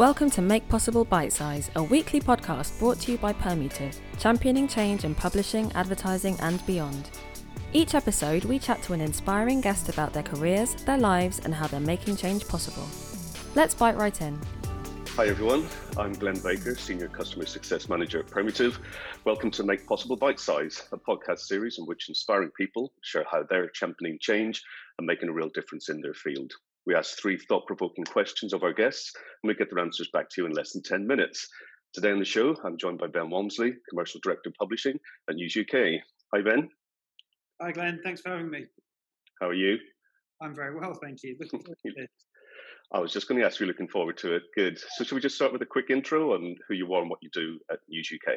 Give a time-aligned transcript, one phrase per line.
[0.00, 4.66] Welcome to Make Possible Bite Size, a weekly podcast brought to you by Permutive, championing
[4.66, 7.10] change in publishing, advertising, and beyond.
[7.74, 11.66] Each episode, we chat to an inspiring guest about their careers, their lives, and how
[11.66, 12.88] they're making change possible.
[13.54, 14.40] Let's bite right in.
[15.16, 18.78] Hi everyone, I'm Glenn Baker, Senior Customer Success Manager at Permutive.
[19.26, 23.42] Welcome to Make Possible Bite Size, a podcast series in which inspiring people share how
[23.42, 24.62] they're championing change
[24.96, 26.54] and making a real difference in their field.
[26.86, 29.12] We ask three thought provoking questions of our guests,
[29.42, 31.46] and we get their answers back to you in less than 10 minutes.
[31.92, 34.98] Today on the show, I'm joined by Ben Walmsley, Commercial Director of Publishing
[35.28, 36.00] at News UK.
[36.34, 36.68] Hi, Ben.
[37.60, 38.00] Hi, Glenn.
[38.02, 38.64] Thanks for having me.
[39.40, 39.76] How are you?
[40.40, 41.36] I'm very well, thank you.
[41.38, 42.10] Looking forward to it.
[42.92, 44.42] I was just going to ask you, looking forward to it.
[44.56, 44.78] Good.
[44.78, 47.20] So, should we just start with a quick intro on who you are and what
[47.22, 48.34] you do at News UK?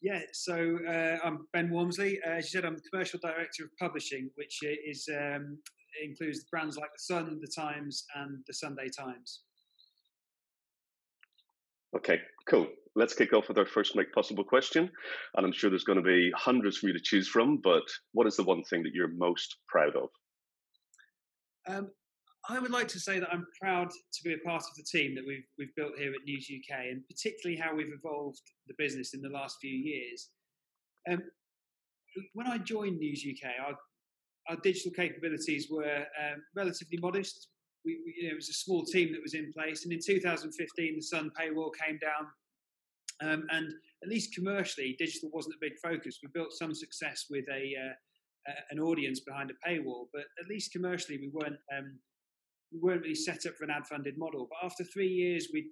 [0.00, 2.20] Yeah, so uh, I'm Ben Walmsley.
[2.24, 5.58] Uh, as you said, I'm the Commercial Director of Publishing, which is um,
[6.02, 9.40] includes brands like The Sun, The Times, and The Sunday Times.
[11.96, 12.68] Okay, cool.
[12.94, 14.88] Let's kick off with our first Make Possible question.
[15.36, 18.28] And I'm sure there's going to be hundreds for you to choose from, but what
[18.28, 20.08] is the one thing that you're most proud of?
[21.66, 21.90] Um,
[22.50, 25.14] I would like to say that I'm proud to be a part of the team
[25.14, 29.12] that we've, we've built here at News UK, and particularly how we've evolved the business
[29.12, 30.30] in the last few years.
[31.10, 31.22] Um,
[32.32, 33.74] when I joined News UK, our,
[34.48, 37.48] our digital capabilities were um, relatively modest.
[37.84, 40.00] We, we, you know, it was a small team that was in place, and in
[40.02, 42.26] 2015, the Sun paywall came down,
[43.30, 46.20] um, and at least commercially, digital wasn't a big focus.
[46.22, 50.72] We built some success with a uh, an audience behind a paywall, but at least
[50.72, 51.98] commercially, we weren't um,
[52.72, 54.48] we weren't really set up for an ad funded model.
[54.50, 55.70] But after three years, we,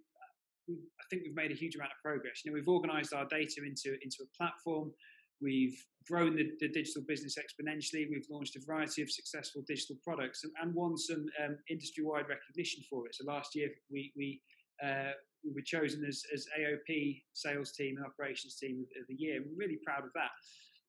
[0.69, 2.43] we I think we've made a huge amount of progress.
[2.45, 4.93] You know, we've organised our data into into a platform.
[5.41, 5.77] We've
[6.09, 8.07] grown the, the, digital business exponentially.
[8.09, 12.83] We've launched a variety of successful digital products and, and won some um, industry-wide recognition
[12.89, 13.15] for it.
[13.15, 14.41] So last year we we
[14.83, 15.13] uh,
[15.45, 19.41] we were chosen as, as AOP sales team and operations team of the year.
[19.45, 20.31] We're really proud of that.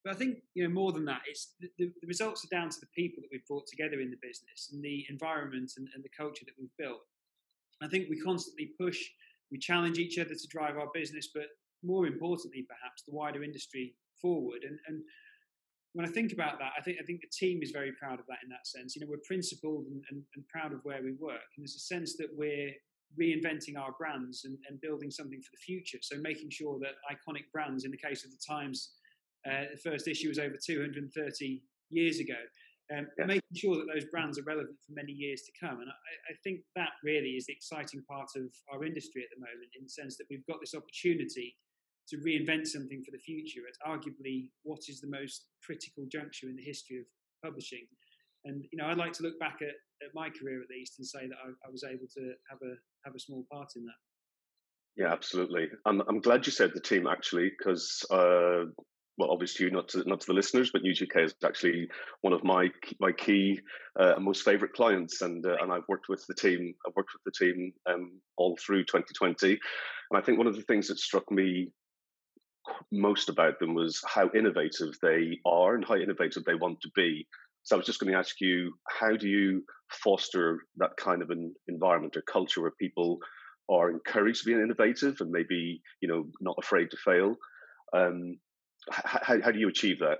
[0.08, 1.20] But I think you know more than that.
[1.28, 4.16] It's the, the, results are down to the people that we've brought together in the
[4.22, 7.02] business and the environment and, and the culture that we've built.
[7.84, 9.04] I think we constantly push,
[9.52, 11.48] we challenge each other to drive our business, but
[11.84, 14.64] more importantly, perhaps the wider industry forward.
[14.64, 15.02] And, and
[15.92, 18.28] when I think about that, I think I think the team is very proud of
[18.28, 18.96] that in that sense.
[18.96, 21.80] You know, we're principled and, and, and proud of where we work, and there's a
[21.80, 22.72] sense that we're
[23.20, 25.98] reinventing our brands and, and building something for the future.
[26.02, 28.92] So making sure that iconic brands, in the case of the Times
[29.48, 32.36] uh, the first issue was over 230 years ago.
[32.96, 33.26] Um, yeah.
[33.26, 35.82] Making sure that those brands are relevant for many years to come.
[35.82, 39.44] And I, I, think that really is the exciting part of our industry at the
[39.44, 41.58] moment, in the sense that we've got this opportunity
[42.08, 46.56] to reinvent something for the future at arguably what is the most critical juncture in
[46.56, 47.06] the history of
[47.44, 47.86] publishing.
[48.46, 49.76] And you know, I'd like to look back at,
[50.06, 52.76] at my career at least and say that I, I was able to have a
[53.04, 54.00] have a small part in that.
[54.96, 55.68] Yeah, absolutely.
[55.86, 58.66] I'm, I'm glad you said the team actually, because uh,
[59.18, 61.90] well, obviously not to not to the listeners, but News UK is actually
[62.22, 62.70] one of my
[63.00, 63.60] my key
[64.00, 66.76] uh, most favourite clients, and uh, and I've worked with the team.
[66.86, 69.60] I've worked with the team um, all through 2020, and
[70.14, 71.72] I think one of the things that struck me
[72.92, 77.28] most about them was how innovative they are and how innovative they want to be.
[77.64, 81.32] So I was just going to ask you, how do you foster that kind of
[81.32, 83.20] an environment or culture where people
[83.70, 87.36] are encouraged to be innovative and maybe you know not afraid to fail?
[87.94, 88.38] Um,
[88.92, 90.20] how, how do you achieve that?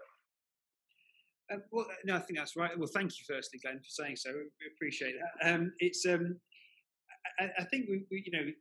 [1.52, 2.78] Um, well, no, I think that's right.
[2.78, 4.32] Well, thank you, firstly, Glenn, for saying so.
[4.34, 5.54] We appreciate that.
[5.54, 6.40] Um, it's, um,
[7.40, 8.52] I, I, think we, we, you know,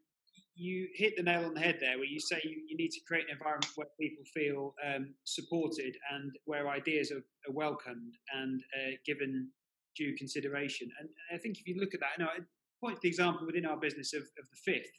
[0.55, 3.01] you hit the nail on the head there, where you say you, you need to
[3.07, 8.63] create an environment where people feel um, supported and where ideas are, are welcomed and
[8.75, 9.49] uh, given
[9.97, 10.89] due consideration.
[11.01, 12.39] And I think if you look at that, you know, I
[12.81, 14.93] point the example within our business of, of the fifth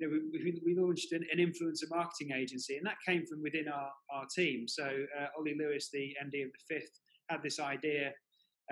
[0.00, 3.68] you know, we, we launched an, an, influencer marketing agency, and that came from within
[3.68, 4.66] our, our team.
[4.66, 6.96] So uh, Ollie Lewis, the MD of the Fifth,
[7.28, 8.12] had this idea,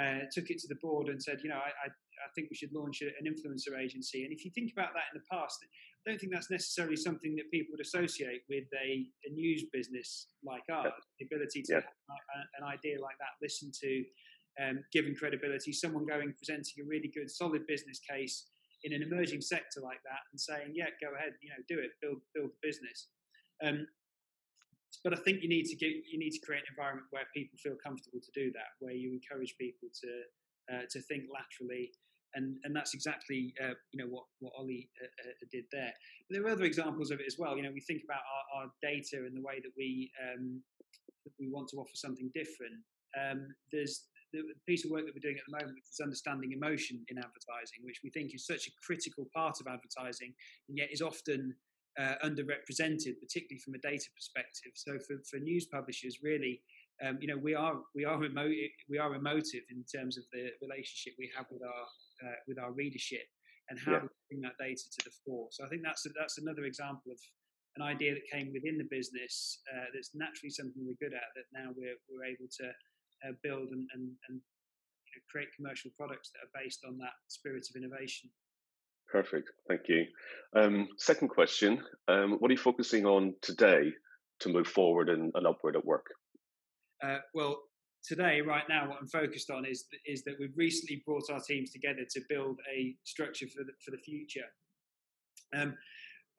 [0.00, 2.56] uh, took it to the board, and said, you know, I, I, I think we
[2.56, 4.24] should launch an influencer agency.
[4.24, 7.36] And if you think about that in the past, I don't think that's necessarily something
[7.36, 10.92] that people would associate with a, a news business like ours.
[11.20, 11.84] The ability to yeah.
[11.84, 14.04] have an idea like that, listen to,
[14.64, 18.48] um, given credibility, someone going presenting a really good, solid business case
[18.84, 21.90] in an emerging sector like that and saying, yeah, go ahead, you know, do it,
[22.00, 23.08] build build the business.
[23.62, 23.86] Um,
[25.04, 27.58] but I think you need to get you need to create an environment where people
[27.58, 30.10] feel comfortable to do that, where you encourage people to
[30.72, 31.90] uh, to think laterally,
[32.34, 35.92] and and that's exactly uh, you know what what Ollie uh, uh did there.
[36.28, 37.56] But there are other examples of it as well.
[37.56, 40.62] You know, we think about our, our data and the way that we um,
[41.24, 42.80] that we want to offer something different.
[43.16, 47.04] um, there's the piece of work that we're doing at the moment is understanding emotion
[47.08, 50.34] in advertising, which we think is such a critical part of advertising,
[50.68, 51.54] and yet is often
[51.98, 54.72] uh, underrepresented, particularly from a data perspective.
[54.74, 56.62] So for, for news publishers, really,
[57.04, 58.52] um, you know, we are we are remote
[58.88, 61.84] we are emotive in terms of the relationship we have with our
[62.24, 63.26] uh, with our readership
[63.70, 64.00] and how yeah.
[64.00, 65.48] to bring that data to the fore.
[65.50, 67.18] So I think that's a, that's another example of
[67.76, 71.46] an idea that came within the business uh, that's naturally something we're good at that
[71.52, 72.66] now we're we're able to
[73.26, 77.12] uh, build and, and, and you know, create commercial products that are based on that
[77.28, 78.30] spirit of innovation.
[79.10, 80.04] Perfect, thank you.
[80.54, 83.92] Um, second question um, What are you focusing on today
[84.40, 86.06] to move forward and, and upward at work?
[87.02, 87.62] Uh, well,
[88.04, 91.70] today, right now, what I'm focused on is is that we've recently brought our teams
[91.70, 94.46] together to build a structure for the for the future.
[95.56, 95.74] Um,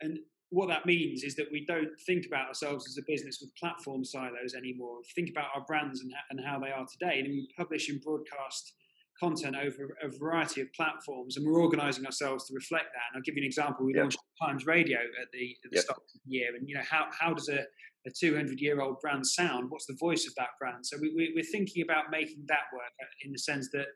[0.02, 0.20] and
[0.52, 4.04] what that means is that we don't think about ourselves as a business with platform
[4.04, 4.98] silos anymore.
[4.98, 8.02] We think about our brands and, and how they are today, and we publish and
[8.02, 8.74] broadcast
[9.20, 13.04] content over a variety of platforms, and we're organising ourselves to reflect that.
[13.12, 13.86] And I'll give you an example.
[13.86, 16.84] We launched Times Radio at the, at the start of the year, and you know
[16.90, 17.66] how how does a
[18.08, 19.70] a 200 year old brand sound?
[19.70, 20.86] What's the voice of that brand?
[20.86, 23.88] So we, we, are thinking about making that work uh, in the sense that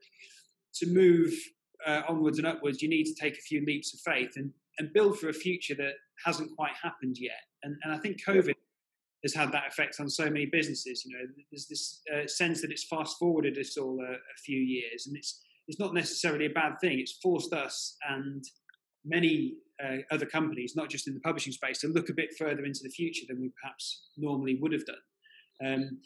[0.76, 1.34] to move
[1.86, 4.94] uh, onwards and upwards, you need to take a few leaps of faith and, and
[4.94, 5.94] build for a future that
[6.26, 7.42] hasn't quite happened yet.
[7.64, 8.54] And, and I think COVID
[9.24, 11.06] has had that effect on so many businesses.
[11.06, 14.60] You know, there's this uh, sense that it's fast forwarded us all a, a, few
[14.60, 17.00] years, and it's it's not necessarily a bad thing.
[17.00, 18.44] It's forced us and
[19.06, 22.66] many uh, other companies, not just in the publishing space, to look a bit further
[22.66, 24.96] into the future than we perhaps normally would have done.
[25.66, 26.00] Um,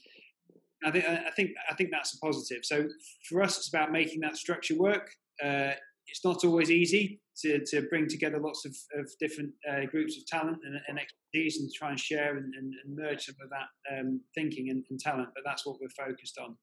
[0.85, 2.59] I think I think I think that's a positive.
[2.63, 2.87] So
[3.27, 5.09] for us, it's about making that structure work.
[5.43, 5.71] Uh,
[6.07, 10.25] it's not always easy to, to bring together lots of, of different uh, groups of
[10.25, 13.97] talent and, and, expertise and try and share and, and, and merge some of that
[13.97, 15.29] um, thinking and, and, talent.
[15.35, 16.55] But that's what we're focused on.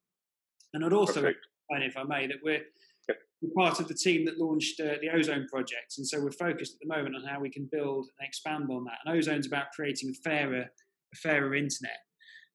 [0.73, 1.25] And I'd also,
[1.71, 2.63] if I may, that we're,
[3.41, 6.75] we're part of the team that launched uh, the Ozone project, and so we're focused
[6.75, 8.99] at the moment on how we can build and expand on that.
[9.05, 11.99] And Ozone's about creating a fairer, a fairer internet.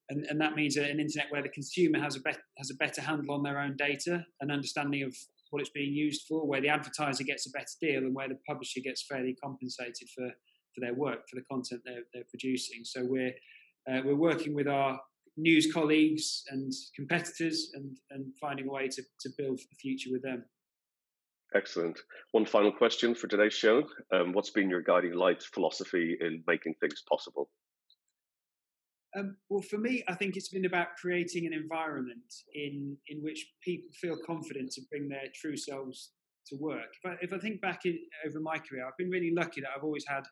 [0.10, 3.00] And, and, that means an internet where the consumer has a, be- has a better
[3.00, 5.16] handle on their own data, an understanding of
[5.50, 8.38] what it's being used for, where the advertiser gets a better deal, and where the
[8.48, 10.30] publisher gets fairly compensated for,
[10.74, 12.84] for their work, for the content they're, they're producing.
[12.84, 13.34] So we're
[13.90, 15.00] uh, we're working with our
[15.38, 20.22] news colleagues and competitors, and and finding a way to to build the future with
[20.22, 20.46] them.
[21.56, 22.00] Excellent.
[22.32, 26.76] One final question for today's show: um, What's been your guiding light philosophy in making
[26.80, 27.50] things possible?
[29.18, 33.48] Um, well, for me, I think it's been about creating an environment in in which
[33.64, 36.12] people feel confident to bring their true selves
[36.48, 36.90] to work.
[37.04, 39.70] If I, if I think back in, over my career, I've been really lucky that
[39.76, 40.24] I've always had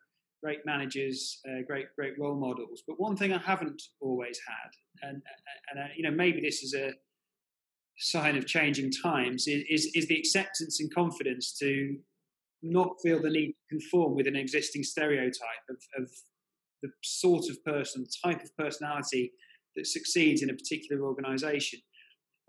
[0.43, 2.83] great managers, uh, great great role models.
[2.87, 5.21] But one thing I haven't always had, and
[5.71, 6.93] and uh, you know maybe this is a
[7.99, 11.97] sign of changing times, is, is the acceptance and confidence to
[12.61, 16.11] not feel the need to conform with an existing stereotype of, of
[16.81, 19.31] the sort of person, the type of personality
[19.75, 21.79] that succeeds in a particular organization.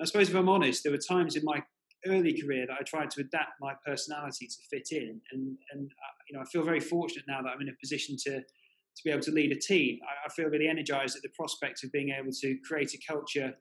[0.00, 1.62] I suppose if I'm honest, there were times in my
[2.06, 6.14] early career that I tried to adapt my personality to fit in, and and uh,
[6.28, 9.10] you know I feel very fortunate now that I'm in a position to to be
[9.10, 9.98] able to lead a team.
[10.02, 13.54] I, I feel really energized at the prospect of being able to create a culture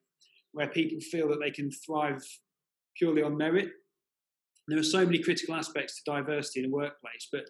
[0.53, 2.23] where people feel that they can thrive
[2.97, 3.69] purely on merit.
[4.67, 7.49] There are so many critical aspects to diversity in a workplace, but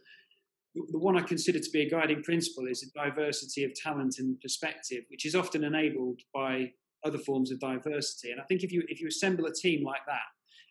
[0.89, 4.39] the one I consider to be a guiding principle is a diversity of talent and
[4.41, 6.71] perspective, which is often enabled by
[7.05, 8.31] other forms of diversity.
[8.31, 10.27] And I think if you if you assemble a team like that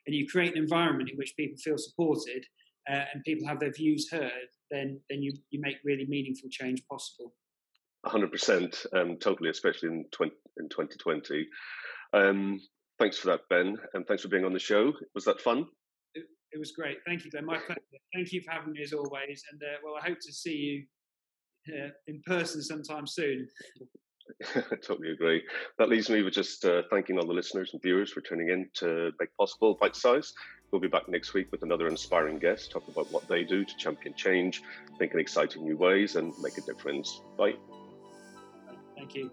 [0.06, 2.44] and you create an environment in which people feel supported
[2.90, 6.82] uh, and people have their views heard, then then you you make really meaningful change
[6.90, 7.34] possible.
[8.06, 11.44] 100%, um, totally, especially in 20, in 2020.
[12.12, 12.60] Um,
[13.00, 14.92] thanks for that, Ben, and thanks for being on the show.
[15.12, 15.66] Was that fun?
[16.52, 16.98] It was great.
[17.06, 17.44] Thank you, Glenn.
[17.44, 17.80] My pleasure.
[18.14, 19.42] Thank you for having me as always.
[19.50, 20.86] And uh, well, I hope to see
[21.68, 23.48] you uh, in person sometime soon.
[24.54, 25.42] I totally agree.
[25.78, 28.68] That leaves me with just uh, thanking all the listeners and viewers for tuning in
[28.74, 30.32] to make possible bite size.
[30.70, 33.76] We'll be back next week with another inspiring guest, talking about what they do to
[33.76, 34.62] champion change,
[34.98, 37.20] think in exciting new ways, and make a difference.
[37.38, 37.54] Bye.
[38.96, 39.30] Thank you.